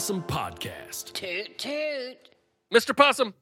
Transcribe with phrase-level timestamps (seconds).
[0.00, 1.12] Possum Podcast.
[1.12, 2.30] Toot toot.
[2.72, 2.96] Mr.
[2.96, 3.34] Possum,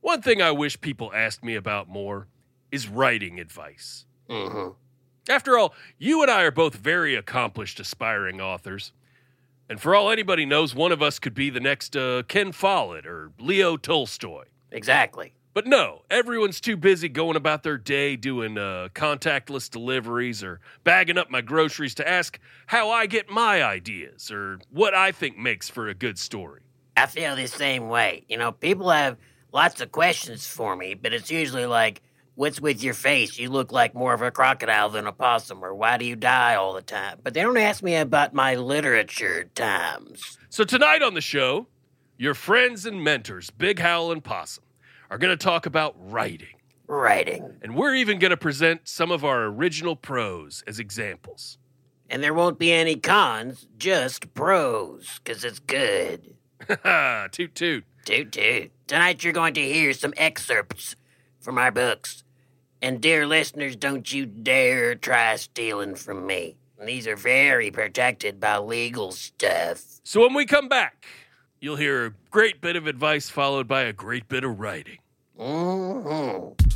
[0.00, 2.28] one thing I wish people asked me about more
[2.70, 4.04] is writing advice.
[4.28, 4.74] Mm-hmm.
[5.28, 8.92] After all, you and I are both very accomplished aspiring authors.
[9.68, 13.04] And for all anybody knows, one of us could be the next uh, Ken Follett
[13.04, 14.44] or Leo Tolstoy.
[14.70, 15.32] Exactly.
[15.52, 21.18] But no, everyone's too busy going about their day doing uh, contactless deliveries or bagging
[21.18, 25.68] up my groceries to ask how I get my ideas or what I think makes
[25.68, 26.60] for a good story.
[26.96, 28.24] I feel the same way.
[28.28, 29.16] You know, people have
[29.52, 32.00] lots of questions for me, but it's usually like,
[32.36, 33.36] what's with your face?
[33.36, 36.54] You look like more of a crocodile than a possum, or why do you die
[36.54, 37.18] all the time?
[37.24, 40.38] But they don't ask me about my literature times.
[40.48, 41.66] So tonight on the show,
[42.18, 44.62] your friends and mentors, Big Howell and Possum,
[45.10, 46.54] are going to talk about writing.
[46.86, 47.56] Writing.
[47.62, 51.58] And we're even going to present some of our original prose as examples.
[52.08, 56.34] And there won't be any cons, just pros, because it's good.
[56.84, 57.84] Ha toot toot.
[58.04, 58.70] Toot toot.
[58.86, 60.96] Tonight you're going to hear some excerpts
[61.40, 62.24] from our books.
[62.82, 66.56] And dear listeners, don't you dare try stealing from me.
[66.84, 70.00] These are very protected by legal stuff.
[70.02, 71.04] So when we come back,
[71.60, 74.98] you'll hear a great bit of advice followed by a great bit of writing.
[75.40, 76.69] Hmm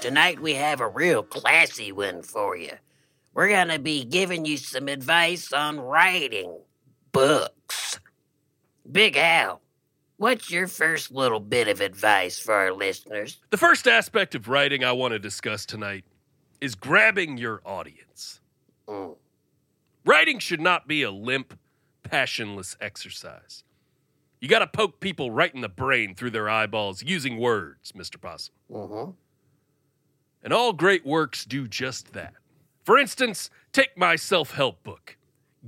[0.00, 2.70] Tonight we have a real classy one for you.
[3.34, 6.56] We're going to be giving you some advice on writing
[7.10, 7.98] books.
[8.90, 9.60] Big Al,
[10.16, 13.38] what's your first little bit of advice for our listeners?
[13.50, 16.04] The first aspect of writing I want to discuss tonight
[16.60, 18.40] is grabbing your audience.
[18.86, 19.16] Mm.
[20.04, 21.58] Writing should not be a limp,
[22.04, 23.64] passionless exercise.
[24.40, 28.20] You got to poke people right in the brain through their eyeballs using words, Mr.
[28.20, 28.54] Possum.
[28.70, 29.10] Mm-hmm.
[30.42, 32.34] And all great works do just that.
[32.84, 35.16] For instance, take my self help book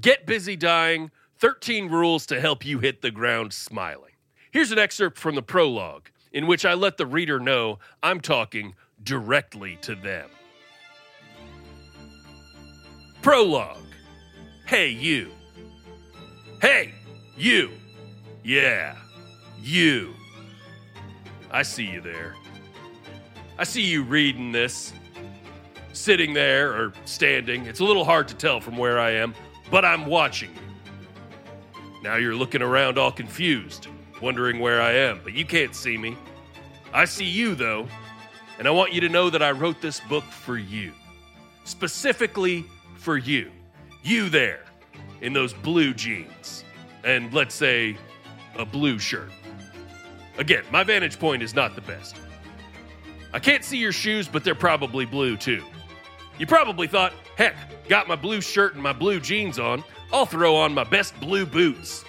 [0.01, 4.13] Get Busy Dying 13 Rules to Help You Hit the Ground Smiling.
[4.51, 8.75] Here's an excerpt from the prologue, in which I let the reader know I'm talking
[9.03, 10.29] directly to them.
[13.23, 13.77] Prologue
[14.71, 15.33] Hey, you.
[16.63, 16.95] Hey,
[17.37, 17.73] you.
[18.45, 18.95] Yeah,
[19.61, 20.15] you.
[21.51, 22.37] I see you there.
[23.61, 24.95] I see you reading this,
[25.93, 27.67] sitting there or standing.
[27.67, 29.35] It's a little hard to tell from where I am,
[29.71, 31.83] but I'm watching you.
[32.03, 33.89] Now you're looking around all confused,
[34.23, 36.17] wondering where I am, but you can't see me.
[36.95, 37.87] I see you, though,
[38.59, 40.95] and I want you to know that I wrote this book for you.
[41.65, 42.65] Specifically
[42.97, 43.51] for you.
[44.03, 44.65] You there,
[45.21, 46.65] in those blue jeans,
[47.05, 47.99] and let's say
[48.57, 49.31] a blue shirt.
[50.39, 52.17] Again, my vantage point is not the best.
[53.33, 55.65] I can't see your shoes, but they're probably blue too.
[56.39, 57.55] You probably thought, heck,
[57.89, 61.47] got my blue shirt and my blue jeans on, I'll throw on my best blue
[61.47, 62.05] boots.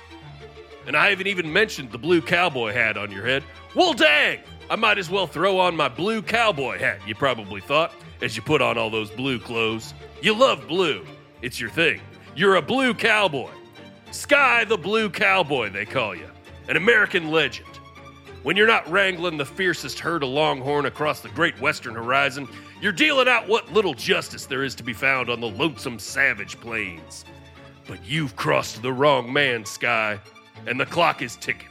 [0.88, 3.44] And I haven't even mentioned the blue cowboy hat on your head.
[3.76, 4.40] Well, dang!
[4.70, 8.42] I might as well throw on my blue cowboy hat, you probably thought, as you
[8.42, 9.94] put on all those blue clothes.
[10.22, 11.06] You love blue,
[11.42, 12.02] it's your thing.
[12.36, 13.52] You're a blue cowboy.
[14.12, 16.30] Sky the Blue Cowboy, they call you.
[16.68, 17.71] An American legend.
[18.44, 22.48] When you're not wrangling the fiercest herd of longhorn across the great western horizon,
[22.82, 26.60] you're dealing out what little justice there is to be found on the lonesome savage
[26.60, 27.24] plains.
[27.88, 30.20] But you've crossed the wrong man, Sky,
[30.66, 31.70] and the clock is ticking.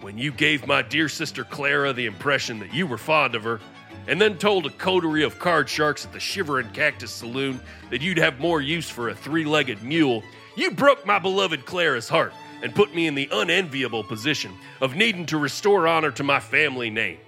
[0.00, 3.60] When you gave my dear sister Clara the impression that you were fond of her,
[4.08, 7.60] and then told a coterie of card sharks at the Shivering Cactus Saloon
[7.90, 10.24] that you'd have more use for a three legged mule,
[10.56, 12.32] you broke my beloved Clara's heart
[12.62, 16.90] and put me in the unenviable position of needing to restore honor to my family
[16.90, 17.18] name.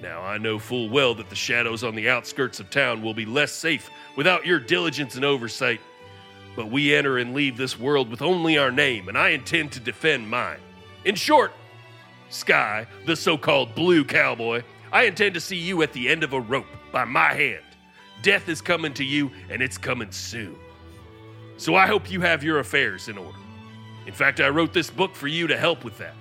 [0.00, 3.24] Now, I know full well that the shadows on the outskirts of town will be
[3.24, 5.80] less safe without your diligence and oversight,
[6.56, 9.80] but we enter and leave this world with only our name, and I intend to
[9.80, 10.58] defend mine.
[11.04, 11.52] In short,
[12.28, 14.62] Sky, the so called blue cowboy,
[14.92, 17.64] I intend to see you at the end of a rope by my hand.
[18.22, 20.56] Death is coming to you, and it's coming soon.
[21.56, 23.38] So I hope you have your affairs in order.
[24.06, 26.14] In fact, I wrote this book for you to help with that.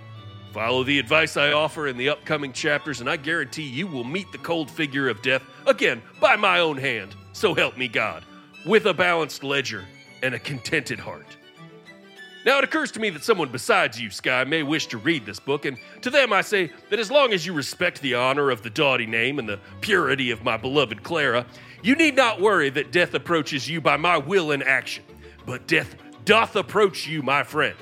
[0.54, 4.32] Follow the advice I offer in the upcoming chapters, and I guarantee you will meet
[4.32, 7.16] the cold figure of death again by my own hand.
[7.34, 8.24] So help me God,
[8.66, 9.84] with a balanced ledger
[10.22, 11.38] and a contented heart.
[12.46, 15.40] Now, it occurs to me that someone besides you, Sky, may wish to read this
[15.40, 18.62] book, and to them I say that as long as you respect the honor of
[18.62, 21.46] the doughty name and the purity of my beloved Clara,
[21.82, 25.04] you need not worry that death approaches you by my will and action.
[25.46, 25.96] But death
[26.26, 27.76] doth approach you, my friend.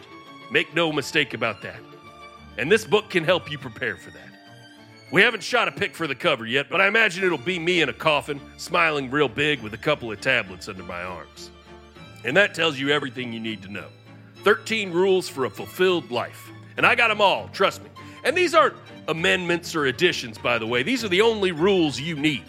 [0.51, 1.79] Make no mistake about that.
[2.57, 4.27] And this book can help you prepare for that.
[5.11, 7.81] We haven't shot a pic for the cover yet, but I imagine it'll be me
[7.81, 11.51] in a coffin, smiling real big with a couple of tablets under my arms.
[12.23, 13.87] And that tells you everything you need to know.
[14.43, 16.49] 13 rules for a fulfilled life.
[16.77, 17.89] And I got them all, trust me.
[18.23, 18.75] And these aren't
[19.07, 20.83] amendments or additions, by the way.
[20.83, 22.43] These are the only rules you need.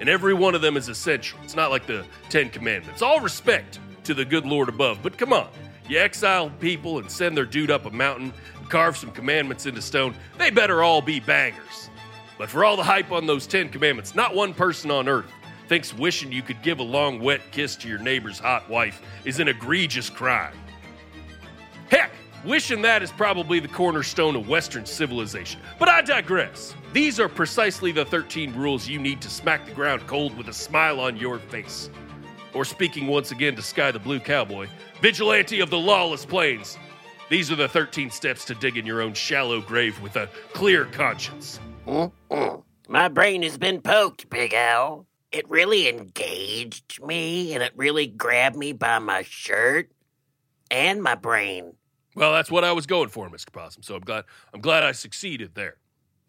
[0.00, 1.38] And every one of them is essential.
[1.44, 3.02] It's not like the Ten Commandments.
[3.02, 5.00] All respect to the good Lord above.
[5.02, 5.48] But come on,
[5.86, 8.32] you exile people and send their dude up a mountain,
[8.70, 10.14] carve some commandments into stone.
[10.38, 11.90] They better all be bangers.
[12.38, 15.30] But for all the hype on those Ten Commandments, not one person on earth
[15.68, 19.40] thinks wishing you could give a long, wet kiss to your neighbor's hot wife is
[19.40, 20.56] an egregious crime.
[21.90, 22.10] Heck,
[22.46, 25.60] wishing that is probably the cornerstone of Western civilization.
[25.78, 26.74] But I digress.
[26.94, 30.54] These are precisely the 13 rules you need to smack the ground cold with a
[30.54, 31.90] smile on your face.
[32.54, 34.68] Or speaking once again to Sky the Blue Cowboy,
[35.00, 36.78] vigilante of the lawless plains.
[37.28, 41.60] These are the 13 steps to digging your own shallow grave with a clear conscience.
[41.86, 42.62] Mm-mm.
[42.88, 45.06] My brain has been poked, Big Al.
[45.30, 49.90] It really engaged me and it really grabbed me by my shirt
[50.70, 51.74] and my brain.
[52.14, 53.52] Well, that's what I was going for, Mr.
[53.52, 53.82] Possum.
[53.82, 54.24] So I'm glad
[54.54, 55.76] I'm glad I succeeded there.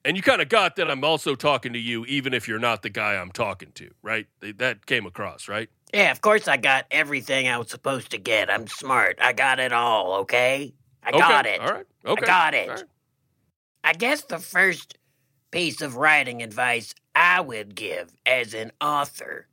[0.06, 2.84] And you kind of got that I'm also talking to you, even if you're not
[2.84, 4.28] the guy I'm talking to, right?
[4.42, 5.70] That came across, right?
[5.94, 8.50] Yeah, of course I got everything I was supposed to get.
[8.50, 9.18] I'm smart.
[9.22, 10.74] I got it all, okay?
[11.04, 11.20] I okay.
[11.20, 11.60] got it.
[11.60, 11.86] All right.
[12.06, 12.24] Okay.
[12.24, 12.70] I got it.
[12.70, 12.84] Right.
[13.84, 14.98] I guess the first
[15.52, 19.48] piece of writing advice I would give as an author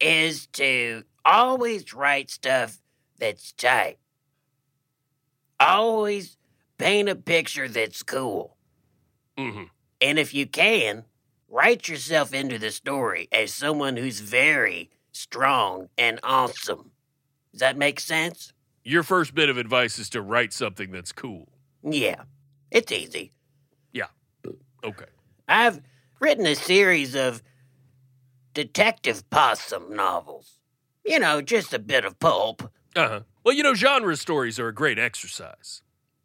[0.00, 2.78] is to always write stuff
[3.18, 3.98] that's tight.
[5.60, 6.36] Always
[6.78, 8.56] paint a picture that's cool.
[9.38, 9.64] Mm-hmm.
[10.00, 11.04] And if you can,
[11.48, 16.90] write yourself into the story as someone who's very strong and awesome.
[17.52, 18.52] Does that make sense?
[18.82, 21.48] Your first bit of advice is to write something that's cool.
[21.82, 22.24] Yeah,
[22.70, 23.32] it's easy.
[23.92, 24.08] Yeah.
[24.82, 25.06] Okay.
[25.48, 25.80] I've
[26.20, 27.42] written a series of
[28.52, 30.58] detective possum novels.
[31.04, 32.62] You know, just a bit of pulp.
[32.96, 33.20] Uh huh.
[33.44, 35.82] Well, you know, genre stories are a great exercise.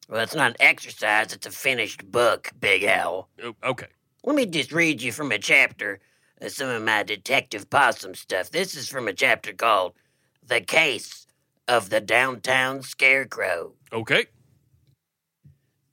[0.08, 3.30] Well, it's not an exercise, it's a finished book, Big Al.
[3.44, 3.88] Oh, okay.
[4.24, 6.00] Let me just read you from a chapter
[6.48, 8.50] some of my detective possum stuff.
[8.50, 9.94] This is from a chapter called
[10.46, 11.28] The Case
[11.68, 13.74] of the Downtown Scarecrow.
[13.92, 14.28] Okay.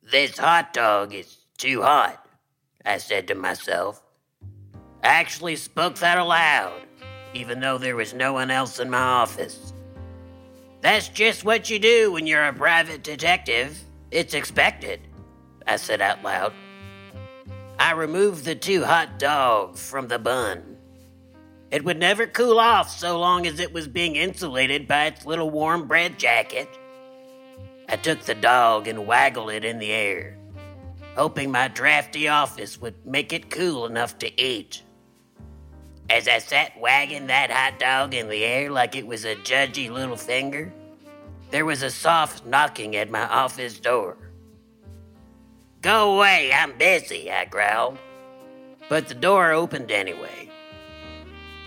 [0.03, 2.25] This hot dog is too hot,
[2.85, 4.03] I said to myself.
[5.03, 6.83] I actually spoke that aloud,
[7.35, 9.73] even though there was no one else in my office.
[10.81, 13.83] That's just what you do when you're a private detective.
[14.13, 15.01] It's expected,
[15.67, 16.53] I said out loud.
[17.79, 20.77] I removed the two hot dogs from the bun.
[21.71, 25.51] It would never cool off so long as it was being insulated by its little
[25.51, 26.69] warm bread jacket.
[27.89, 30.39] I took the dog and waggled it in the air,
[31.17, 34.83] hoping my drafty office would make it cool enough to eat.
[36.09, 39.91] As I sat wagging that hot dog in the air like it was a judgy
[39.91, 40.73] little finger,
[41.51, 44.17] there was a soft knocking at my office door.
[45.83, 47.99] Go away, I'm busy, I growled.
[48.89, 50.51] But the door opened anyway.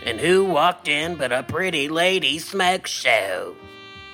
[0.04, 3.54] And who walked in but a pretty lady smoke show?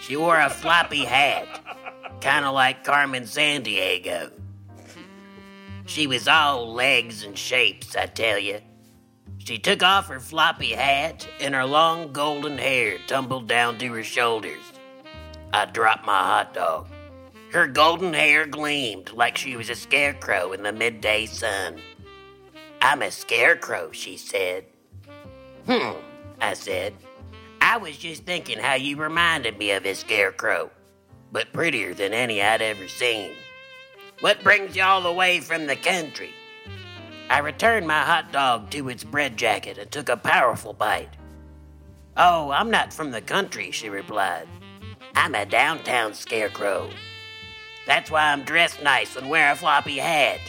[0.00, 1.46] She wore a floppy hat,
[2.20, 4.32] kind of like Carmen Sandiego.
[5.86, 8.60] She was all legs and shapes, I tell you.
[9.38, 14.02] She took off her floppy hat, and her long golden hair tumbled down to her
[14.02, 14.62] shoulders.
[15.52, 16.88] I dropped my hot dog.
[17.52, 21.80] Her golden hair gleamed like she was a scarecrow in the midday sun.
[22.82, 24.64] I'm a scarecrow, she said.
[25.66, 25.92] Hmm,
[26.40, 26.94] I said.
[27.60, 30.70] I was just thinking how you reminded me of a scarecrow,
[31.32, 33.32] but prettier than any I'd ever seen.
[34.20, 36.32] What brings you all the way from the country?
[37.28, 41.16] I returned my hot dog to its bread jacket and took a powerful bite.
[42.16, 44.48] Oh, I'm not from the country, she replied.
[45.14, 46.88] I'm a downtown scarecrow.
[47.86, 50.40] That's why I'm dressed nice and wear a floppy hat.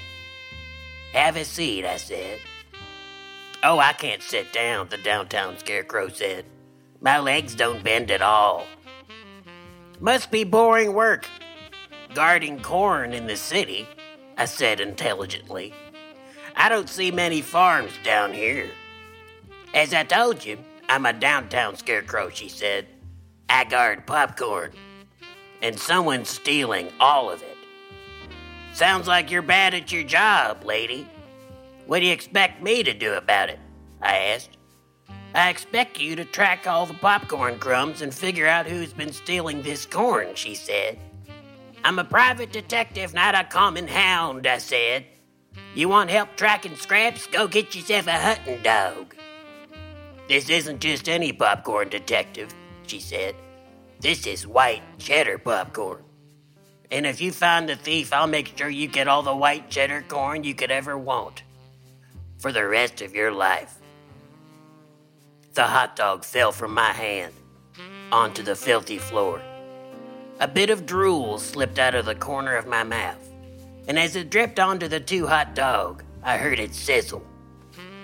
[1.14, 2.40] Have a seat, I said.
[3.64, 6.46] Oh, I can't sit down, the downtown scarecrow said.
[7.00, 8.66] My legs don't bend at all.
[10.00, 11.28] Must be boring work.
[12.14, 13.88] Guarding corn in the city,
[14.38, 15.74] I said intelligently.
[16.56, 18.70] I don't see many farms down here.
[19.74, 20.58] As I told you,
[20.90, 22.88] I'm a downtown scarecrow, she said.
[23.50, 24.72] I guard popcorn.
[25.62, 27.58] And someone's stealing all of it.
[28.74, 31.08] Sounds like you're bad at your job, lady.
[31.88, 33.60] What do you expect me to do about it?
[34.02, 34.58] I asked.
[35.34, 39.62] I expect you to track all the popcorn crumbs and figure out who's been stealing
[39.62, 41.00] this corn, she said.
[41.84, 45.06] I'm a private detective, not a common hound, I said.
[45.74, 47.28] You want help tracking scraps?
[47.28, 49.16] Go get yourself a hunting dog.
[50.28, 52.54] This isn't just any popcorn detective,
[52.86, 53.36] she said.
[54.00, 56.04] This is white cheddar popcorn.
[56.92, 60.06] And if you find the thief, I'll make sure you get all the white cheddar
[60.08, 61.44] corn you could ever want.
[62.38, 63.76] For the rest of your life.
[65.54, 67.34] The hot dog fell from my hand
[68.12, 69.42] onto the filthy floor.
[70.40, 73.28] A bit of drool slipped out of the corner of my mouth,
[73.88, 77.26] and as it dripped onto the too hot dog, I heard it sizzle.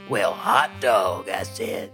[0.10, 1.92] Well, hot dog, I said.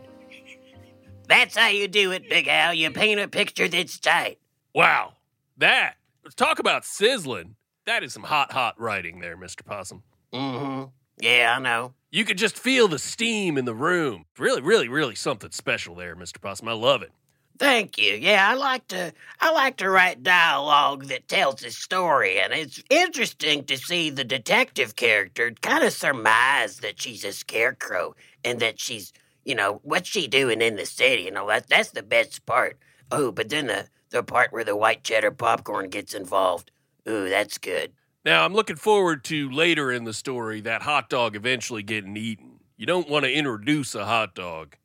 [1.30, 2.74] That's how you do it, Big Al.
[2.74, 4.40] You paint a picture that's tight.
[4.74, 5.14] Wow.
[5.58, 5.94] That.
[6.36, 7.56] Talk about sizzling.
[7.86, 9.64] That is some hot, hot writing there, Mr.
[9.64, 10.04] Possum.
[10.34, 10.90] Mm-hmm.
[11.22, 11.94] Yeah, I know.
[12.12, 14.26] You could just feel the steam in the room.
[14.38, 16.42] Really, really, really something special there, Mr.
[16.42, 16.68] Possum.
[16.68, 17.12] I love it.
[17.60, 18.14] Thank you.
[18.14, 22.82] Yeah, I like to I like to write dialogue that tells a story, and it's
[22.90, 28.80] interesting to see the detective character kind of surmise that she's a scarecrow and that
[28.80, 29.12] she's,
[29.46, 31.24] you know, what's she doing in the city?
[31.24, 32.78] You know, that that's the best part.
[33.12, 36.72] Oh, but then the the part where the white cheddar popcorn gets involved.
[37.08, 37.94] Ooh, that's good.
[38.26, 42.60] Now, I'm looking forward to later in the story that hot dog eventually getting eaten.
[42.76, 44.76] You don't want to introduce a hot dog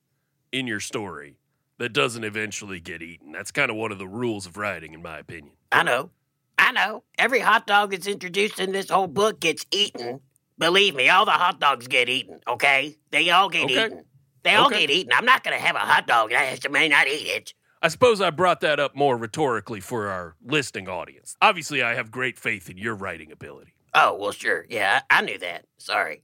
[0.53, 1.37] in your story
[1.79, 3.33] that doesn't eventually get eaten.
[3.33, 5.55] That's kind of one of the rules of writing, in my opinion.
[5.73, 6.11] I know.
[6.57, 7.03] I know.
[7.19, 10.21] Every hot dog that's introduced in this whole book gets eaten.
[10.57, 12.97] Believe me, all the hot dogs get eaten, okay?
[13.11, 13.87] They all get Okay.
[13.87, 14.05] eaten.
[14.45, 14.81] They all Okay.
[14.81, 15.13] get eaten.
[15.13, 17.55] I'm not going to have a hot dog and I may not eat it.
[17.83, 21.37] I suppose I brought that up more rhetorically for our listening audience.
[21.43, 23.75] Obviously, I have great faith in your writing ability.
[23.93, 24.65] Oh, well, sure.
[24.71, 25.67] Yeah, I, I knew that.
[25.79, 26.23] Sorry.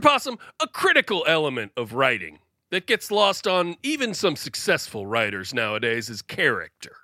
[0.00, 0.02] Mr.
[0.02, 2.38] Possum, a critical element of writing
[2.70, 6.96] that gets lost on even some successful writers nowadays is character.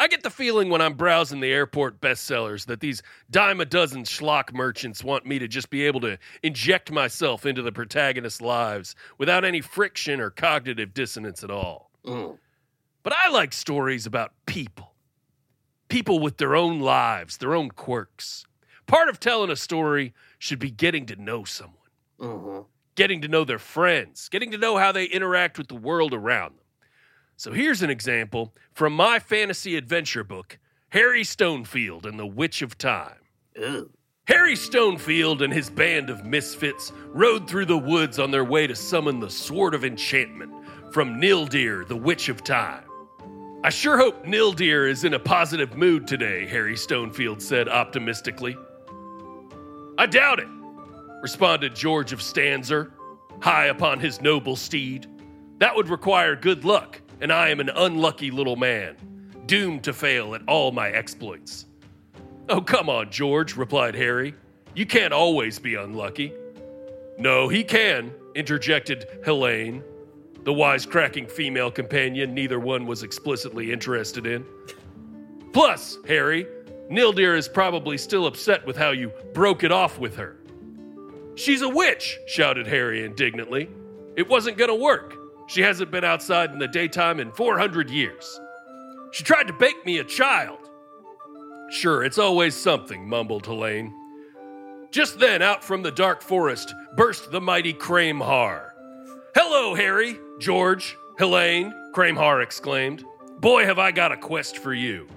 [0.00, 4.04] I get the feeling when I'm browsing the airport bestsellers that these dime a dozen
[4.04, 8.96] schlock merchants want me to just be able to inject myself into the protagonist's lives
[9.18, 11.90] without any friction or cognitive dissonance at all.
[12.04, 12.38] Mm.
[13.02, 14.94] But I like stories about people.
[15.88, 18.46] People with their own lives, their own quirks.
[18.86, 21.76] Part of telling a story should be getting to know someone,
[22.18, 22.60] hmm
[22.96, 26.50] getting to know their friends, getting to know how they interact with the world around
[26.50, 26.64] them.
[27.36, 30.58] So here's an example from my fantasy adventure book,
[30.90, 33.16] Harry Stonefield and the Witch of Time.
[34.26, 38.74] Harry Stonefield and his band of misfits rode through the woods on their way to
[38.74, 40.52] summon the Sword of Enchantment
[40.92, 42.84] from Nildir, the Witch of Time.
[43.64, 48.56] I sure hope Nildir is in a positive mood today, Harry Stonefield said optimistically.
[49.96, 50.48] I doubt it,
[51.22, 52.90] responded George of Stanzer,
[53.40, 55.06] high upon his noble steed.
[55.58, 58.96] That would require good luck, and I am an unlucky little man,
[59.46, 61.66] doomed to fail at all my exploits.
[62.48, 64.34] Oh, come on, George, replied Harry.
[64.74, 66.32] You can't always be unlucky.
[67.16, 69.82] No, he can, interjected Helene,
[70.42, 74.44] the wisecracking female companion neither one was explicitly interested in.
[75.52, 76.46] Plus, Harry,
[76.90, 80.36] Nildir is probably still upset with how you broke it off with her.
[81.34, 83.68] She's a witch, shouted Harry indignantly.
[84.16, 85.14] It wasn't gonna work.
[85.48, 88.40] She hasn't been outside in the daytime in 400 years.
[89.12, 90.58] She tried to bake me a child.
[91.70, 93.92] Sure, it's always something, mumbled Helene.
[94.90, 98.70] Just then, out from the dark forest, burst the mighty Kramhar.
[99.34, 103.04] Hello, Harry, George, Helene, Kramhar exclaimed.
[103.40, 105.08] Boy, have I got a quest for you.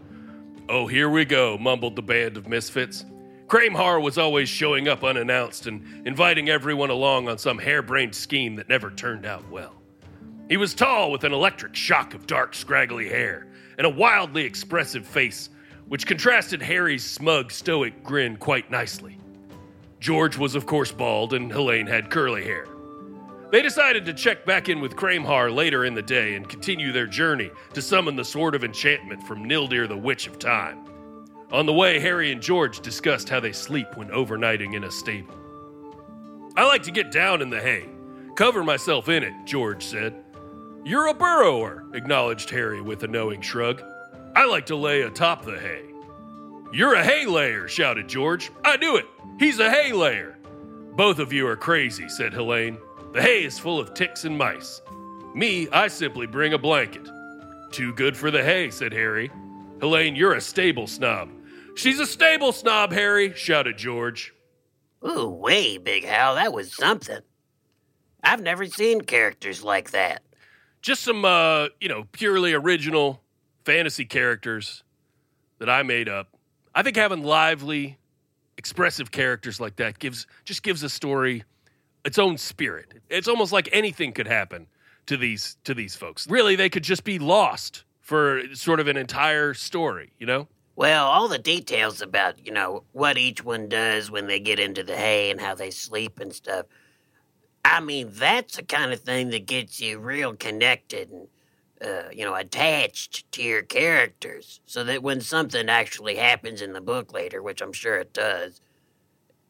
[0.69, 3.05] Oh, here we go, mumbled the band of misfits.
[3.47, 8.67] Kramhar was always showing up unannounced and inviting everyone along on some harebrained scheme that
[8.67, 9.73] never turned out well.
[10.49, 13.47] He was tall with an electric shock of dark, scraggly hair
[13.77, 15.49] and a wildly expressive face,
[15.87, 19.17] which contrasted Harry's smug, stoic grin quite nicely.
[20.01, 22.67] George was, of course, bald, and Helene had curly hair.
[23.49, 27.07] They decided to check back in with Kramhar later in the day and continue their
[27.07, 30.83] journey to summon the Sword of Enchantment from Nildir, the Witch of Time.
[31.53, 35.33] On the way, Harry and George discussed how they sleep when overnighting in a stable.
[36.57, 37.85] I like to get down in the hay,
[38.35, 40.25] cover myself in it, George said.
[40.83, 43.81] You're a burrower, acknowledged Harry with a knowing shrug.
[44.35, 45.83] I like to lay atop the hay.
[46.73, 48.51] You're a hay layer, shouted George.
[48.65, 49.05] I knew it.
[49.39, 50.37] He's a hay layer.
[50.97, 52.77] Both of you are crazy, said Helene.
[53.17, 54.79] The hay is full of ticks and mice.
[55.33, 57.09] Me, I simply bring a blanket.
[57.71, 59.31] Too good for the hay, said Harry.
[59.79, 61.31] Helene, you're a stable snob.
[61.73, 64.35] She's a stable snob, Harry, shouted George.
[65.03, 67.21] Ooh, way, Big Hal, that was something.
[68.23, 70.21] I've never seen characters like that.
[70.83, 73.23] Just some, uh, you know, purely original
[73.65, 74.83] fantasy characters
[75.57, 76.37] that I made up.
[76.75, 77.97] I think having lively,
[78.59, 81.45] expressive characters like that gives just gives a story
[82.07, 82.93] its own spirit.
[83.09, 84.67] It's almost like anything could happen
[85.07, 86.25] to these to these folks.
[86.29, 90.47] Really, they could just be lost for sort of an entire story, you know?
[90.77, 94.83] Well, all the details about, you know, what each one does when they get into
[94.83, 96.67] the hay and how they sleep and stuff.
[97.65, 101.27] I mean, that's the kind of thing that gets you real connected and,
[101.81, 106.79] uh, you know, attached to your characters so that when something actually happens in the
[106.79, 108.61] book later, which I'm sure it does,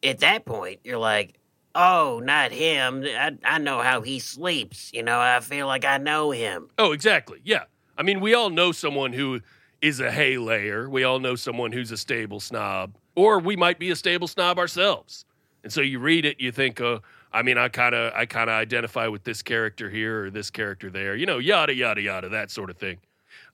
[0.02, 1.38] at that point, you're like,
[1.74, 3.04] oh, not him.
[3.04, 4.90] I, I know how he sleeps.
[4.92, 6.68] You know, I feel like I know him.
[6.78, 7.40] Oh, exactly.
[7.44, 7.64] Yeah.
[7.96, 9.40] I mean, we all know someone who
[9.80, 10.88] is a hay layer.
[10.88, 14.58] We all know someone who's a stable snob, or we might be a stable snob
[14.58, 15.24] ourselves.
[15.64, 17.00] And so you read it, you think, uh,
[17.32, 20.50] I mean, I kind of, I kind of identify with this character here or this
[20.50, 22.98] character there, you know, yada yada yada, that sort of thing.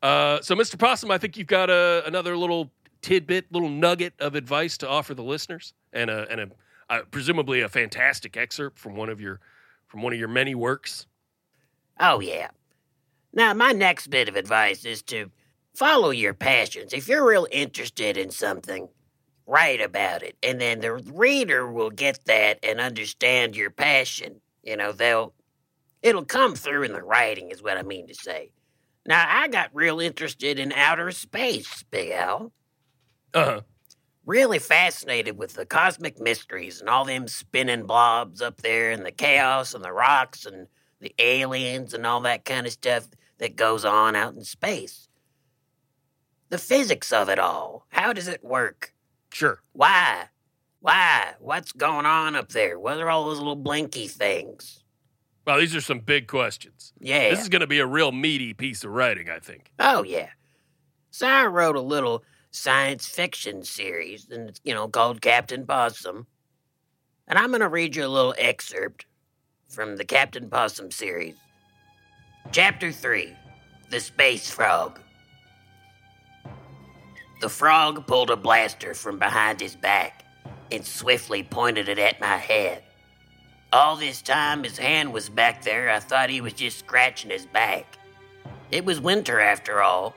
[0.02, 0.78] Uh, so, Mr.
[0.78, 5.14] Possum, I think you've got a, another little tidbit, little nugget of advice to offer
[5.14, 6.48] the listeners, and a, and a
[6.90, 9.40] uh, presumably a fantastic excerpt from one of your
[9.86, 11.06] from one of your many works.
[12.00, 12.48] Oh yeah.
[13.32, 15.30] Now, my next bit of advice is to
[15.74, 16.92] follow your passions.
[16.92, 18.88] If you're real interested in something,
[19.46, 24.40] write about it, and then the reader will get that and understand your passion.
[24.62, 25.34] You know, they'll
[26.02, 28.52] it'll come through in the writing, is what I mean to say.
[29.06, 32.52] Now, I got real interested in outer space, Big Al.
[33.32, 33.60] Uh huh
[34.26, 39.12] really fascinated with the cosmic mysteries and all them spinning blobs up there and the
[39.12, 40.66] chaos and the rocks and
[41.00, 43.08] the aliens and all that kind of stuff
[43.38, 45.08] that goes on out in space.
[46.48, 47.86] The physics of it all.
[47.88, 48.94] How does it work?
[49.32, 49.60] Sure.
[49.72, 50.28] Why?
[50.80, 51.34] Why?
[51.40, 52.78] What's going on up there?
[52.78, 54.84] What are all those little blinky things?
[55.46, 56.92] Well, these are some big questions.
[57.00, 57.30] Yeah.
[57.30, 59.70] This is going to be a real meaty piece of writing, I think.
[59.78, 60.28] Oh, yeah.
[61.10, 66.26] So I wrote a little science fiction series, and it's, you know, called Captain Possum.
[67.26, 69.06] And I'm going to read you a little excerpt
[69.68, 71.34] from the Captain Possum series.
[72.52, 73.34] Chapter 3
[73.90, 75.00] The Space Frog.
[77.40, 80.24] The frog pulled a blaster from behind his back
[80.70, 82.84] and swiftly pointed it at my head.
[83.72, 87.46] All this time his hand was back there, I thought he was just scratching his
[87.46, 87.98] back.
[88.70, 90.14] It was winter after all,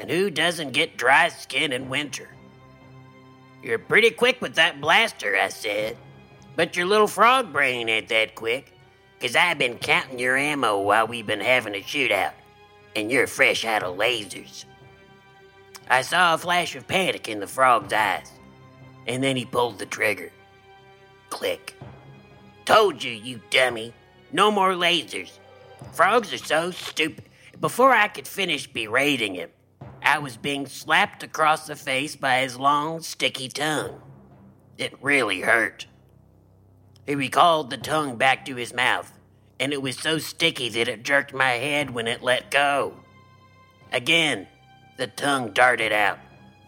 [0.00, 2.28] and who doesn't get dry skin in winter?
[3.62, 5.98] You're pretty quick with that blaster, I said.
[6.56, 8.72] But your little frog brain ain't that quick,
[9.20, 12.32] 'cause I've been counting your ammo while we've been having a shootout,
[12.96, 14.64] and you're fresh out of lasers.
[15.88, 18.32] I saw a flash of panic in the frog's eyes,
[19.06, 20.32] and then he pulled the trigger.
[21.28, 21.74] Click.
[22.64, 23.92] Told you, you dummy.
[24.32, 25.38] No more lasers.
[25.92, 27.24] Frogs are so stupid.
[27.60, 29.50] Before I could finish berating him,
[30.02, 34.00] I was being slapped across the face by his long, sticky tongue.
[34.78, 35.86] It really hurt.
[37.06, 39.12] He recalled the tongue back to his mouth,
[39.58, 42.94] and it was so sticky that it jerked my head when it let go.
[43.92, 44.46] Again,
[44.96, 46.18] the tongue darted out,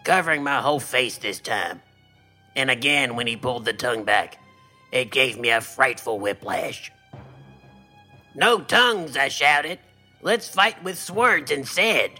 [0.04, 1.80] covering my whole face this time.
[2.54, 4.38] And again, when he pulled the tongue back,
[4.90, 6.92] it gave me a frightful whiplash.
[8.34, 9.78] No tongues, I shouted.
[10.20, 12.10] Let's fight with swords instead.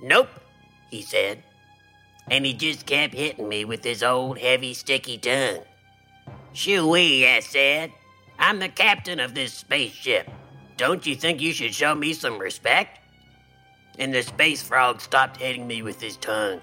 [0.00, 0.28] Nope,
[0.90, 1.42] he said.
[2.30, 5.60] And he just kept hitting me with his old heavy sticky tongue.
[6.52, 7.92] Shoo-wee, I said.
[8.38, 10.28] I'm the captain of this spaceship.
[10.76, 12.98] Don't you think you should show me some respect?
[13.98, 16.60] And the space frog stopped hitting me with his tongue.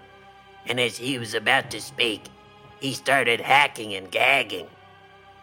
[0.67, 2.23] And as he was about to speak,
[2.83, 4.67] He started hacking and gagging.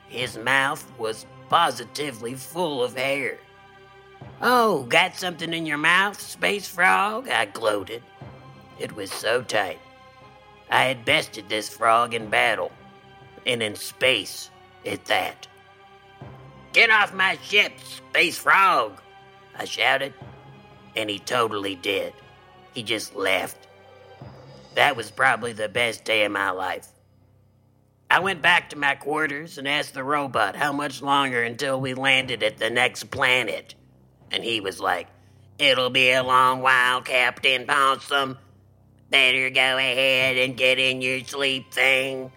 [0.09, 3.39] His mouth was positively full of hair.
[4.43, 7.29] Oh, got something in your mouth, Space Frog?
[7.29, 8.03] I gloated.
[8.79, 9.79] It was so tight.
[10.71, 12.73] I had bested this frog in battle,
[13.45, 14.51] and in space
[14.87, 15.47] at that.
[16.73, 19.03] Get off my ship, Space Frog!
[19.59, 20.15] I shouted,
[20.97, 22.15] and he totally did.
[22.73, 23.67] He just left.
[24.75, 26.89] That was probably the best day of my life.
[28.11, 31.93] I went back to my quarters and asked the robot how much longer until we
[31.93, 33.75] landed at the next planet.
[34.31, 35.09] And he was like,
[35.59, 38.39] It'll be a long while, Captain Possum.
[39.11, 42.33] Better go ahead and get in your sleep thing.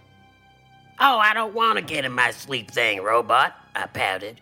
[1.00, 4.42] Oh, I don't want to get in my sleep thing, robot, I pouted.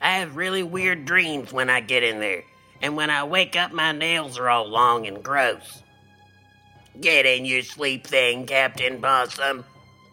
[0.00, 2.44] I have really weird dreams when I get in there,
[2.80, 5.82] and when I wake up, my nails are all long and gross.
[7.00, 9.64] Get in your sleep thing, Captain Possum,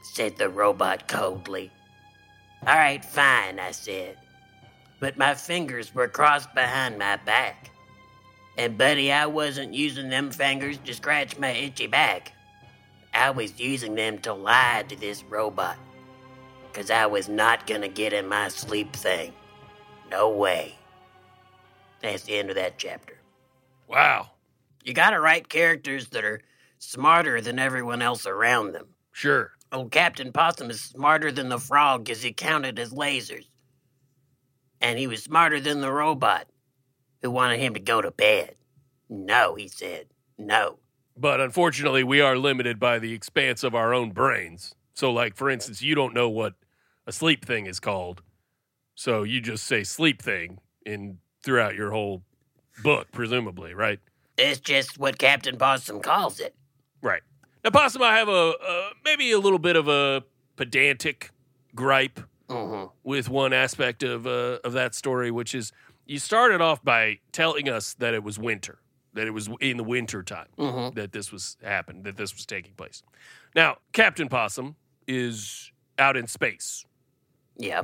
[0.01, 1.71] said the robot coldly.
[2.65, 4.17] All right, fine, I said.
[5.01, 7.71] But my fingers were crossed behind my back.
[8.57, 12.31] And, buddy, I wasn't using them fingers to scratch my itchy back.
[13.13, 15.77] I was using them to lie to this robot.
[16.71, 19.33] Because I was not going to get in my sleep thing.
[20.09, 20.75] No way.
[22.01, 23.17] That's the end of that chapter.
[23.87, 24.31] Wow.
[24.83, 26.41] You gotta write characters that are
[26.79, 28.87] smarter than everyone else around them.
[29.11, 29.51] Sure.
[29.71, 33.45] Old Captain Possum is smarter than the frog because he counted his lasers.
[34.81, 36.47] And he was smarter than the robot
[37.21, 38.55] who wanted him to go to bed.
[39.09, 40.07] No, he said.
[40.37, 40.79] No.
[41.15, 44.73] But unfortunately, we are limited by the expanse of our own brains.
[44.93, 46.53] So, like, for instance, you don't know what
[47.05, 48.21] a sleep thing is called.
[48.95, 52.23] So you just say sleep thing in throughout your whole
[52.83, 53.99] book, presumably, right?
[54.37, 56.55] It's just what Captain Possum calls it.
[57.01, 57.21] Right.
[57.63, 60.23] Now, Possum, I have a uh, maybe a little bit of a
[60.55, 61.31] pedantic
[61.75, 62.19] gripe
[62.51, 65.71] hmm with one aspect of uh, of that story, which is
[66.05, 68.79] you started off by telling us that it was winter,
[69.13, 72.45] that it was in the winter time hmm that this was happened, that this was
[72.45, 73.01] taking place.
[73.55, 74.75] Now, Captain Possum
[75.07, 76.85] is out in space,
[77.57, 77.83] Yeah.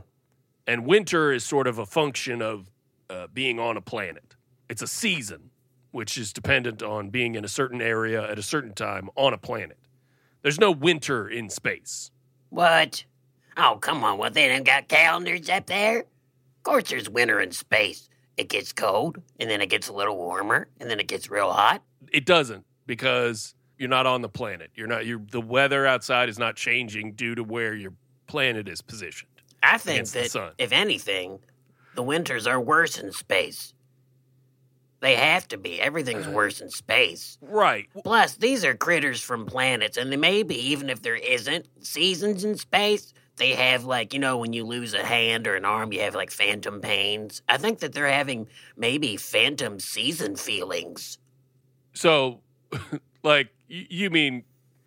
[0.66, 2.70] and winter is sort of a function of
[3.10, 4.36] uh, being on a planet.
[4.70, 5.52] It's a season,
[5.92, 9.38] which is dependent on being in a certain area at a certain time on a
[9.38, 9.78] planet.
[10.42, 12.12] There's no winter in space.
[12.50, 13.06] What?
[13.58, 14.18] Oh, come on.
[14.18, 16.00] What, they done got calendars up there?
[16.00, 18.08] Of course there's winter in space.
[18.38, 21.52] It gets cold, and then it gets a little warmer, and then it gets real
[21.52, 21.82] hot.
[22.14, 24.70] It doesn't because you're not on the planet.
[24.76, 25.08] You're not.
[25.08, 27.94] You're the weather outside is not changing due to where your
[28.28, 29.32] planet is positioned.
[29.64, 31.40] I think that, if anything,
[31.96, 33.74] the winters are worse in space.
[35.00, 35.82] They have to be.
[35.82, 36.32] Everything's uh.
[36.32, 37.38] worse in space.
[37.42, 37.88] Right.
[38.04, 42.56] Plus, these are critters from planets, and they maybe, even if there isn't seasons in
[42.56, 46.02] space, they have, like, you know, when you lose a hand or an arm, you
[46.02, 47.42] have, like, phantom pains.
[47.48, 51.18] I think that they're having maybe phantom season feelings.
[51.94, 52.42] So,
[53.24, 54.44] like, you mean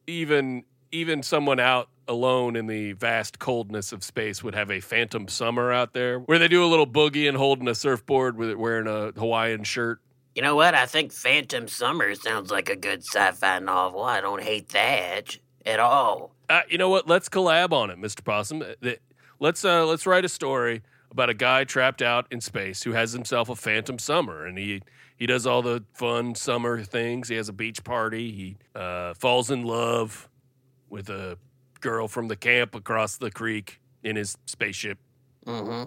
[0.07, 5.29] even even someone out alone in the vast coldness of space would have a phantom
[5.29, 8.59] summer out there where they do a little boogie and holding a surfboard with it
[8.59, 10.01] wearing a Hawaiian shirt.
[10.35, 10.75] You know what?
[10.75, 14.03] I think Phantom Summer sounds like a good sci fi novel.
[14.03, 16.35] I don't hate that at all.
[16.51, 17.09] Uh, you know what?
[17.09, 18.23] Let's collab on it, Mr.
[18.23, 18.63] Possum.
[18.63, 18.91] Uh,
[19.43, 23.13] Let's uh, let's write a story about a guy trapped out in space who has
[23.13, 24.83] himself a phantom summer, and he
[25.17, 27.31] he does all the fun summer things.
[27.31, 28.31] He has a beach party.
[28.33, 30.29] He uh, falls in love
[30.91, 31.39] with a
[31.81, 34.99] girl from the camp across the creek in his spaceship.
[35.47, 35.83] Mm hmm.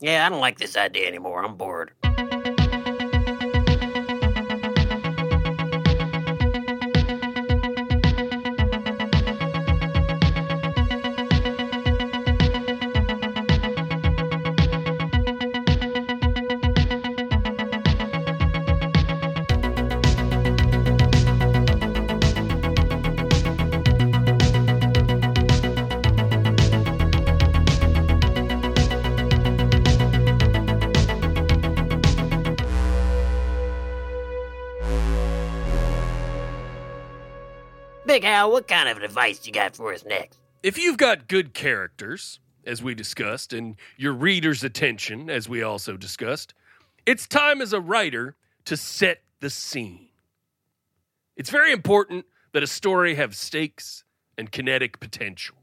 [0.00, 1.44] Yeah, I don't like this idea anymore.
[1.44, 1.92] I'm bored.
[38.44, 40.38] What kind of advice you got for us next?
[40.62, 45.96] If you've got good characters, as we discussed, and your reader's attention, as we also
[45.96, 46.54] discussed,
[47.06, 50.08] it's time as a writer to set the scene.
[51.36, 54.04] It's very important that a story have stakes
[54.36, 55.56] and kinetic potential.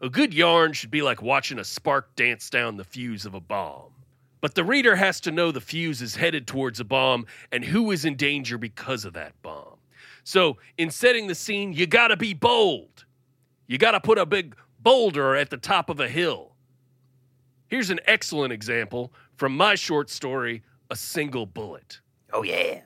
[0.00, 3.40] A good yarn should be like watching a spark dance down the fuse of a
[3.40, 3.92] bomb.
[4.40, 7.92] But the reader has to know the fuse is headed towards a bomb and who
[7.92, 9.76] is in danger because of that bomb.
[10.24, 13.04] So, in setting the scene, you gotta be bold.
[13.66, 16.52] You got to put a big boulder at the top of a hill.
[17.68, 22.00] Here's an excellent example from my short story, A Single Bullet.
[22.34, 22.82] Oh, yeah.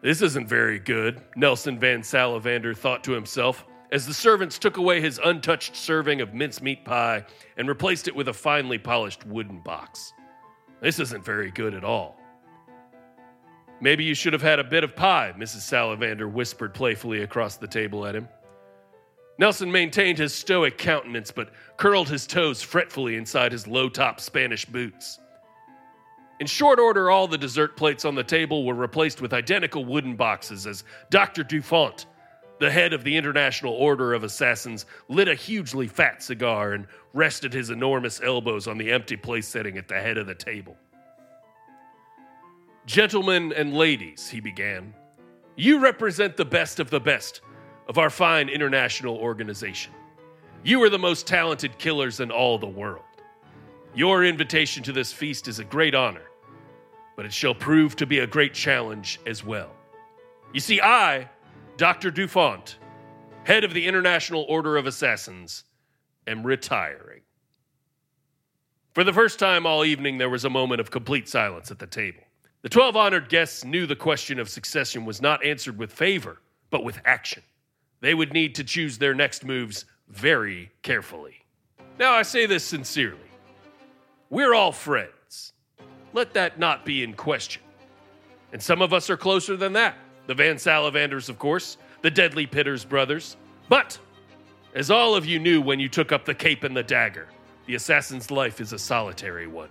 [0.00, 5.00] This isn't very good, Nelson Van Salivander thought to himself as the servants took away
[5.00, 7.24] his untouched serving of mincemeat pie
[7.56, 10.12] and replaced it with a finely polished wooden box.
[10.80, 12.19] This isn't very good at all.
[13.80, 15.62] Maybe you should have had a bit of pie, Mrs.
[15.62, 18.28] Salivander whispered playfully across the table at him.
[19.38, 24.66] Nelson maintained his stoic countenance but curled his toes fretfully inside his low top Spanish
[24.66, 25.18] boots.
[26.40, 30.14] In short order, all the dessert plates on the table were replaced with identical wooden
[30.14, 31.42] boxes as Dr.
[31.42, 32.04] Dufont,
[32.58, 37.54] the head of the International Order of Assassins, lit a hugely fat cigar and rested
[37.54, 40.76] his enormous elbows on the empty place setting at the head of the table.
[42.90, 44.92] Gentlemen and ladies, he began,
[45.54, 47.40] you represent the best of the best
[47.86, 49.92] of our fine international organization.
[50.64, 53.04] You are the most talented killers in all the world.
[53.94, 56.32] Your invitation to this feast is a great honor,
[57.14, 59.70] but it shall prove to be a great challenge as well.
[60.52, 61.30] You see, I,
[61.76, 62.10] Dr.
[62.10, 62.76] Dufont,
[63.44, 65.62] head of the International Order of Assassins,
[66.26, 67.20] am retiring.
[68.94, 71.86] For the first time all evening, there was a moment of complete silence at the
[71.86, 72.24] table.
[72.62, 76.84] The 12 honored guests knew the question of succession was not answered with favor, but
[76.84, 77.42] with action.
[78.00, 81.44] They would need to choose their next moves very carefully.
[81.98, 83.18] Now, I say this sincerely.
[84.28, 85.54] We're all friends.
[86.12, 87.62] Let that not be in question.
[88.52, 89.94] And some of us are closer than that.
[90.26, 93.36] The Van Salivanders, of course, the Deadly Pitters brothers.
[93.68, 93.98] But,
[94.74, 97.28] as all of you knew when you took up the cape and the dagger,
[97.66, 99.68] the assassin's life is a solitary one.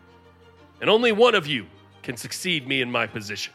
[0.82, 1.67] And only one of you
[2.03, 3.53] can succeed me in my position.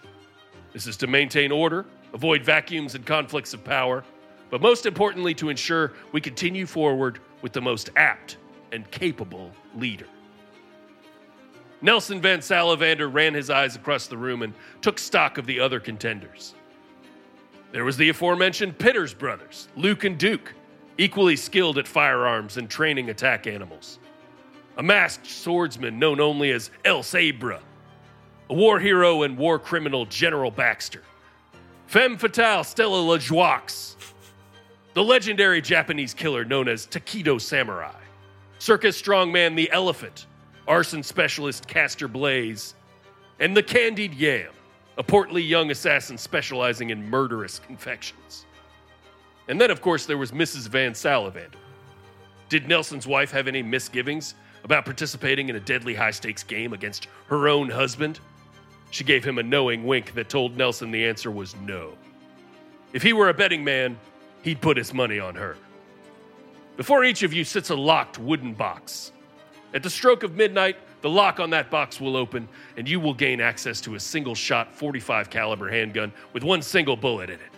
[0.72, 4.04] This is to maintain order, avoid vacuums and conflicts of power,
[4.50, 8.36] but most importantly, to ensure we continue forward with the most apt
[8.72, 10.06] and capable leader.
[11.82, 15.78] Nelson Van Salivander ran his eyes across the room and took stock of the other
[15.80, 16.54] contenders.
[17.72, 20.54] There was the aforementioned Pitters brothers, Luke and Duke,
[20.96, 23.98] equally skilled at firearms and training attack animals.
[24.76, 27.60] A masked swordsman known only as El Sabra,
[28.48, 31.02] war hero and war criminal General Baxter,
[31.86, 33.94] femme fatale Stella LaJoix,
[34.94, 38.00] the legendary Japanese killer known as Takedo Samurai,
[38.58, 40.26] circus strongman the Elephant,
[40.68, 42.74] arson specialist Castor Blaze,
[43.40, 44.52] and the Candied Yam,
[44.96, 48.46] a portly young assassin specializing in murderous confections.
[49.48, 50.68] And then, of course, there was Mrs.
[50.68, 51.58] Van Salivander.
[52.48, 57.08] Did Nelson's wife have any misgivings about participating in a deadly high stakes game against
[57.26, 58.20] her own husband?
[58.94, 61.94] She gave him a knowing wink that told Nelson the answer was no.
[62.92, 63.98] If he were a betting man,
[64.42, 65.56] he'd put his money on her.
[66.76, 69.10] Before each of you sits a locked wooden box.
[69.74, 73.14] At the stroke of midnight, the lock on that box will open and you will
[73.14, 77.50] gain access to a single shot 45 caliber handgun with one single bullet in it.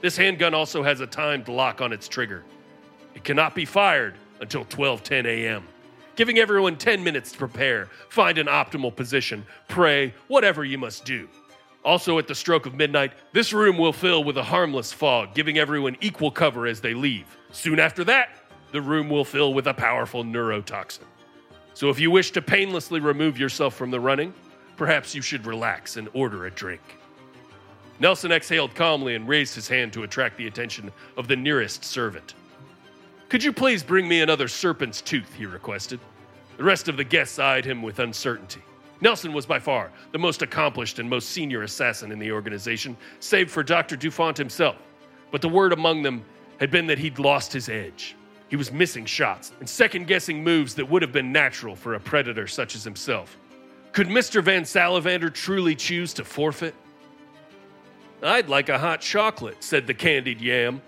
[0.00, 2.42] This handgun also has a timed lock on its trigger.
[3.14, 5.68] It cannot be fired until 12:10 a.m
[6.20, 11.26] giving everyone 10 minutes to prepare, find an optimal position, pray, whatever you must do.
[11.82, 15.56] Also, at the stroke of midnight, this room will fill with a harmless fog, giving
[15.56, 17.24] everyone equal cover as they leave.
[17.52, 18.36] Soon after that,
[18.70, 21.04] the room will fill with a powerful neurotoxin.
[21.72, 24.34] So, if you wish to painlessly remove yourself from the running,
[24.76, 26.82] perhaps you should relax and order a drink.
[27.98, 32.34] Nelson exhaled calmly and raised his hand to attract the attention of the nearest servant.
[33.30, 35.32] Could you please bring me another serpent's tooth?
[35.34, 36.00] he requested.
[36.56, 38.60] The rest of the guests eyed him with uncertainty.
[39.00, 43.48] Nelson was by far the most accomplished and most senior assassin in the organization, save
[43.48, 43.94] for Dr.
[43.94, 44.74] Dufont himself.
[45.30, 46.24] But the word among them
[46.58, 48.16] had been that he'd lost his edge.
[48.48, 52.00] He was missing shots and second guessing moves that would have been natural for a
[52.00, 53.38] predator such as himself.
[53.92, 54.42] Could Mr.
[54.42, 56.74] Van Salivander truly choose to forfeit?
[58.24, 60.82] I'd like a hot chocolate, said the candied yam,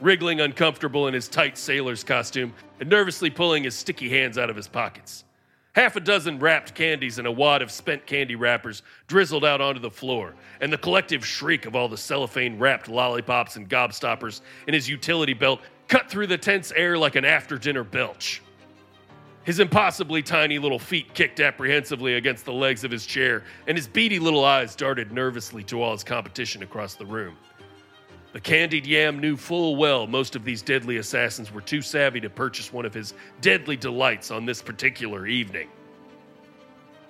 [0.00, 4.56] wriggling uncomfortable in his tight sailor's costume and nervously pulling his sticky hands out of
[4.56, 5.24] his pockets.
[5.72, 9.80] Half a dozen wrapped candies and a wad of spent candy wrappers drizzled out onto
[9.80, 14.74] the floor, and the collective shriek of all the cellophane wrapped lollipops and gobstoppers in
[14.74, 18.42] his utility belt cut through the tense air like an after dinner belch.
[19.44, 23.86] His impossibly tiny little feet kicked apprehensively against the legs of his chair, and his
[23.86, 27.36] beady little eyes darted nervously to all his competition across the room.
[28.32, 32.30] The candied yam knew full well most of these deadly assassins were too savvy to
[32.30, 35.68] purchase one of his deadly delights on this particular evening.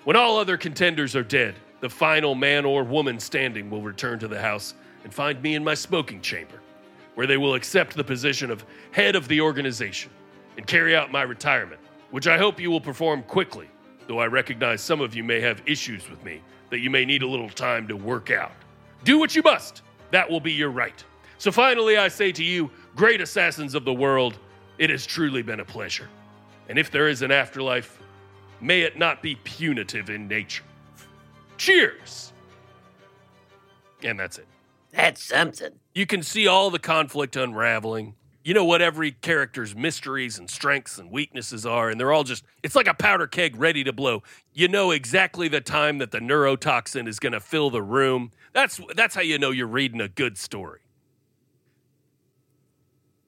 [0.05, 4.29] When all other contenders are dead, the final man or woman standing will return to
[4.29, 6.61] the house and find me in my smoking chamber,
[7.17, 10.11] where they will accept the position of head of the organization
[10.57, 11.81] and carry out my retirement,
[12.11, 13.69] which I hope you will perform quickly,
[14.07, 17.23] though I recognize some of you may have issues with me that you may need
[17.23, 18.53] a little time to work out.
[19.05, 21.05] Do what you must, that will be your right.
[21.41, 24.39] So finally, I say to you, great assassins of the world,
[24.77, 26.07] it has truly been a pleasure.
[26.69, 27.99] And if there is an afterlife,
[28.61, 30.65] may it not be punitive in nature.
[31.57, 32.35] Cheers!
[34.05, 34.47] And that's it.
[34.93, 35.73] That's something.
[35.95, 38.17] You can see all the conflict unraveling.
[38.45, 42.45] You know what every character's mysteries and strengths and weaknesses are, and they're all just,
[42.63, 44.23] it's like a powder keg ready to blow.
[44.53, 48.31] You know exactly the time that the neurotoxin is going to fill the room.
[48.53, 50.81] That's, that's how you know you're reading a good story.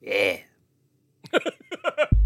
[0.03, 0.39] Yeah.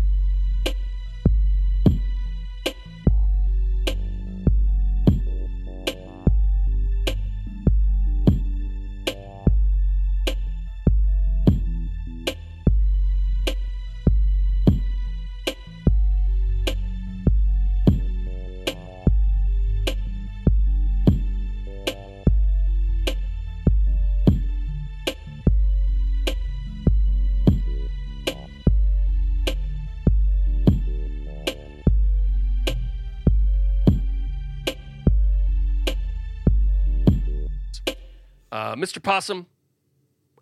[38.77, 39.01] Mr.
[39.01, 39.47] Possum,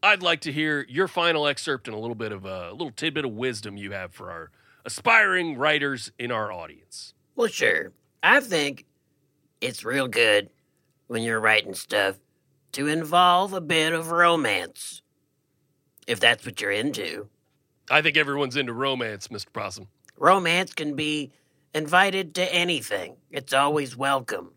[0.03, 2.91] I'd like to hear your final excerpt and a little bit of uh, a little
[2.91, 4.51] tidbit of wisdom you have for our
[4.83, 7.13] aspiring writers in our audience.
[7.35, 7.91] Well, sure.
[8.21, 8.85] I think
[9.61, 10.49] it's real good
[11.07, 12.19] when you're writing stuff
[12.73, 15.01] to involve a bit of romance.
[16.07, 17.29] If that's what you're into.
[17.89, 19.51] I think everyone's into romance, Mr.
[19.53, 19.87] Possum.
[20.17, 21.31] Romance can be
[21.73, 24.51] invited to anything, it's always welcome.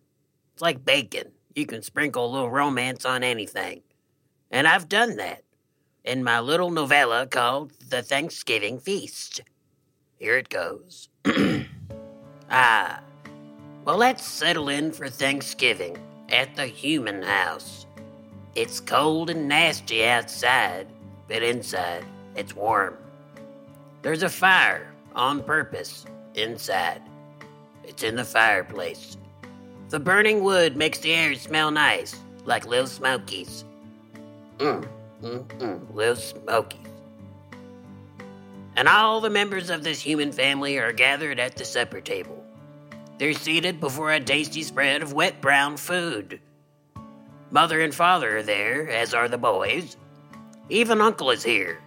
[0.52, 1.32] It's like bacon.
[1.58, 3.82] You can sprinkle a little romance on anything.
[4.48, 5.42] And I've done that
[6.04, 9.40] in my little novella called The Thanksgiving Feast.
[10.20, 11.08] Here it goes.
[12.48, 13.00] ah,
[13.84, 17.86] well, let's settle in for Thanksgiving at the human house.
[18.54, 20.86] It's cold and nasty outside,
[21.26, 22.04] but inside
[22.36, 22.96] it's warm.
[24.02, 27.02] There's a fire on purpose inside.
[27.82, 29.17] It's in the fireplace.
[29.90, 33.64] The burning wood makes the air smell nice, like little smokies.
[34.58, 34.86] Mmm,
[35.22, 36.80] mmm, mmm, little smokies.
[38.76, 42.44] And all the members of this human family are gathered at the supper table.
[43.16, 46.38] They're seated before a tasty spread of wet brown food.
[47.50, 49.96] Mother and father are there, as are the boys.
[50.68, 51.78] Even Uncle is here.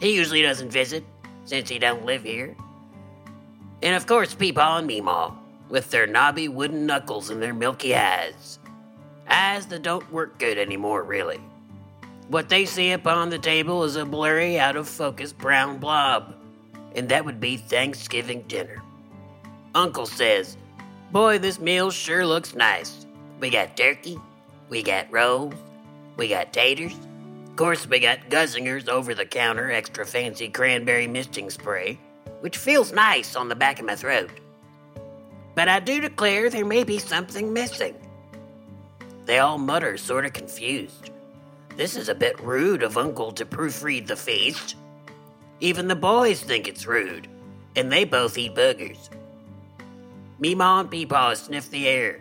[0.00, 1.04] He usually doesn't visit,
[1.44, 2.56] since he don't live here.
[3.82, 5.36] And of course, Peepaw and Meemaw,
[5.72, 8.58] with their knobby wooden knuckles and their milky eyes.
[9.26, 11.40] Eyes that don't work good anymore, really.
[12.28, 16.34] What they see upon the table is a blurry, out of focus brown blob,
[16.94, 18.82] and that would be Thanksgiving dinner.
[19.74, 20.58] Uncle says,
[21.10, 23.06] Boy, this meal sure looks nice.
[23.40, 24.18] We got turkey,
[24.68, 25.54] we got rolls,
[26.18, 26.94] we got taters.
[27.46, 31.98] Of course, we got Guzzinger's over the counter extra fancy cranberry misting spray,
[32.40, 34.28] which feels nice on the back of my throat.
[35.54, 37.94] But I do declare there may be something missing.
[39.24, 41.10] They all mutter, sort of confused.
[41.76, 44.76] This is a bit rude of Uncle to proofread the feast.
[45.60, 47.28] Even the boys think it's rude,
[47.76, 49.08] and they both eat boogers.
[50.40, 52.20] Meemaw and Peepaw sniff the air,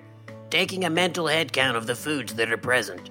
[0.49, 3.09] taking a mental head count of the foods that are present.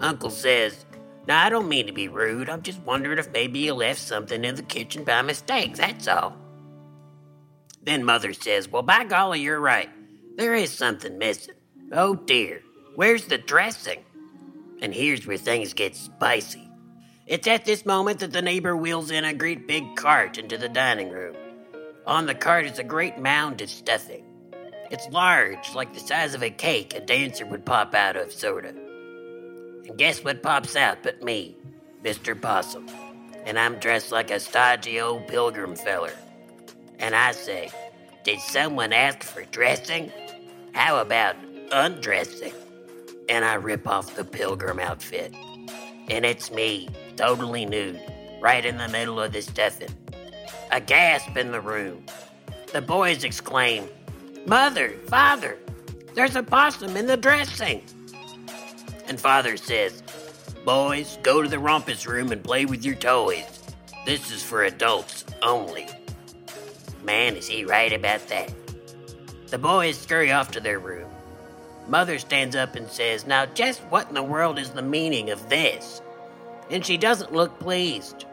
[0.00, 0.84] Uncle says,
[1.26, 4.44] Now, I don't mean to be rude, I'm just wondering if maybe you left something
[4.44, 6.36] in the kitchen by mistake, that's all.
[7.84, 9.90] Then Mother says, Well, by golly, you're right.
[10.36, 11.54] There is something missing.
[11.92, 12.62] Oh dear,
[12.94, 14.04] where's the dressing?
[14.80, 16.68] And here's where things get spicy.
[17.26, 20.68] It's at this moment that the neighbor wheels in a great big cart into the
[20.68, 21.36] dining room.
[22.06, 24.24] On the cart is a great mound of stuffing.
[24.90, 28.68] It's large, like the size of a cake a dancer would pop out of, sorta.
[29.86, 31.56] And guess what pops out but me,
[32.02, 32.38] Mr.
[32.38, 32.88] Possum?
[33.46, 36.12] And I'm dressed like a stodgy old pilgrim feller.
[36.98, 37.70] And I say,
[38.24, 40.10] Did someone ask for dressing?
[40.72, 41.36] How about
[41.70, 42.54] undressing?
[43.28, 45.34] And I rip off the pilgrim outfit.
[46.08, 48.00] And it's me, totally nude,
[48.40, 49.94] right in the middle of the stuffing.
[50.72, 52.06] A gasp in the room.
[52.72, 53.90] The boys exclaim,
[54.46, 55.58] Mother, Father,
[56.14, 57.82] there's a possum in the dressing.
[59.06, 60.02] And Father says,
[60.64, 63.60] Boys, go to the rumpus room and play with your toys.
[64.06, 65.88] This is for adults only.
[67.04, 68.52] Man, is he right about that.
[69.48, 71.10] The boys scurry off to their room.
[71.86, 75.48] Mother stands up and says, Now, just what in the world is the meaning of
[75.48, 76.00] this?
[76.70, 78.24] and she doesn't look pleased.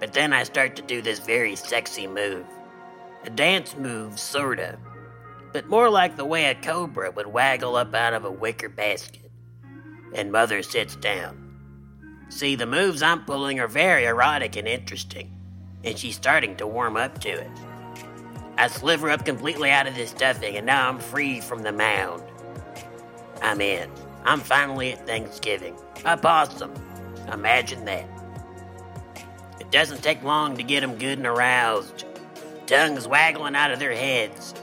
[0.00, 2.44] But then I start to do this very sexy move.
[3.24, 4.78] A dance move, sorta.
[5.52, 9.30] But more like the way a cobra would waggle up out of a wicker basket.
[10.14, 11.38] And Mother sits down.
[12.28, 15.30] See, the moves I'm pulling are very erotic and interesting,
[15.84, 17.50] and she's starting to warm up to it.
[18.58, 22.22] I sliver up completely out of this stuffing, and now I'm free from the mound.
[23.40, 23.90] I'm in.
[24.24, 25.76] I'm finally at Thanksgiving.
[26.04, 26.72] A possum.
[27.32, 28.06] Imagine that.
[29.58, 32.04] It doesn't take long to get them good and aroused.
[32.66, 34.54] Tongues waggling out of their heads.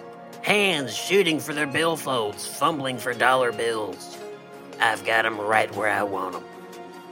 [0.42, 4.18] Hands shooting for their billfolds, fumbling for dollar bills.
[4.80, 6.46] I've got them right where I want them.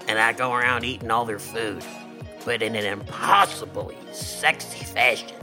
[0.07, 1.83] And I go around eating all their food,
[2.45, 5.36] but in an impossibly sexy fashion.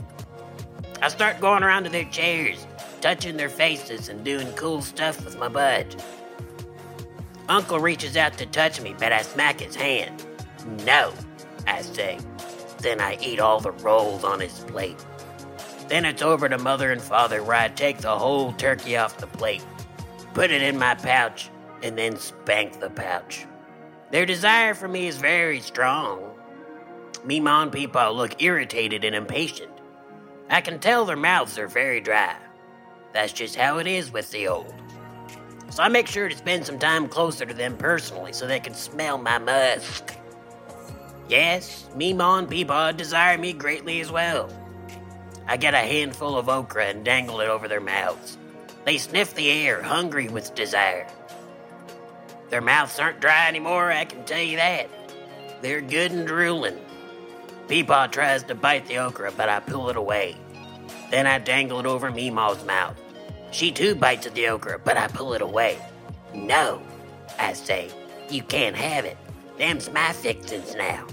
[1.01, 2.65] I start going around to their chairs,
[3.01, 6.03] touching their faces and doing cool stuff with my bud.
[7.47, 10.25] Uncle reaches out to touch me, but I smack his hand.
[10.85, 11.13] No,
[11.67, 12.19] I say.
[12.79, 15.03] Then I eat all the rolls on his plate.
[15.87, 19.27] Then it's over to mother and father, where I take the whole turkey off the
[19.27, 19.63] plate,
[20.33, 21.51] put it in my pouch,
[21.83, 23.45] and then spank the pouch.
[24.09, 26.31] Their desire for me is very strong.
[27.25, 29.71] Meemaw and Peepaw look irritated and impatient.
[30.49, 32.35] I can tell their mouths are very dry.
[33.13, 34.73] That's just how it is with the old.
[35.71, 38.75] So I make sure to spend some time closer to them personally so they can
[38.75, 40.15] smell my musk.
[41.27, 44.49] Yes, Meemaw and Peepaw desire me greatly as well.
[45.47, 48.37] I get a handful of okra and dangle it over their mouths.
[48.85, 51.07] They sniff the air, hungry with desire.
[52.49, 54.87] Their mouths aren't dry anymore, I can tell you that.
[55.61, 56.79] They're good and drooling.
[57.67, 60.35] Peepaw tries to bite the okra, but I pull it away.
[61.09, 62.99] Then I dangle it over Meemaw's mouth.
[63.51, 65.79] She too bites at the okra, but I pull it away.
[66.33, 66.81] No,
[67.39, 67.89] I say,
[68.29, 69.17] you can't have it.
[69.57, 71.07] Them's my fixins now.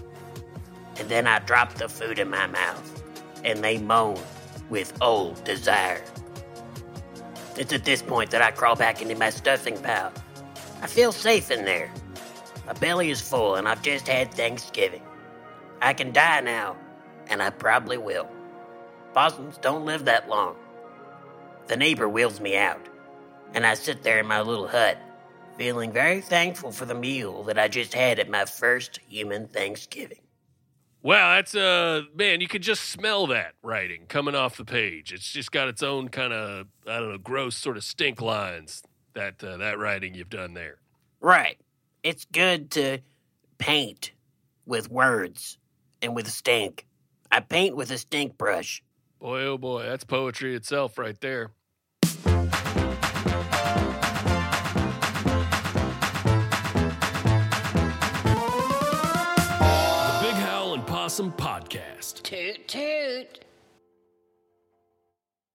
[0.98, 3.03] And then I drop the food in my mouth,
[3.44, 4.18] and they moan
[4.68, 6.03] with old desire.
[7.57, 10.14] It's at this point that I crawl back into my stuffing pouch.
[10.82, 11.90] I feel safe in there.
[12.66, 15.03] My belly is full, and I've just had Thanksgiving.
[15.83, 16.76] I can die now,
[17.28, 18.28] and I probably will.
[19.14, 20.55] Possums don't live that long.
[21.66, 22.87] The neighbor wheels me out,
[23.53, 24.97] and I sit there in my little hut,
[25.59, 30.20] feeling very thankful for the meal that I just had at my first human Thanksgiving.
[31.03, 35.12] Wow, that's uh man, you could just smell that writing coming off the page.
[35.12, 38.85] It's just got its own kind of I don't know, gross sort of stink lines
[39.14, 40.76] that uh, that writing you've done there.
[41.20, 41.59] Right.
[42.05, 42.99] It's good to
[43.59, 44.12] paint
[44.64, 45.59] with words
[46.03, 46.86] and with stink.
[47.30, 48.82] I paint with a stink brush.
[49.20, 51.53] Boy, oh boy, that's poetry itself right there.
[52.03, 52.48] The
[60.22, 62.22] Big Howell and Possum Podcast.
[62.22, 63.44] Toot toot.